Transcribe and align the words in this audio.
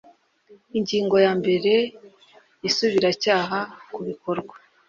Ingingo 0.77 1.15
ya 1.25 1.31
mbere 1.39 1.73
Isubiracyaha 2.69 3.59
ku 3.93 3.99
bikorwa 4.07 4.55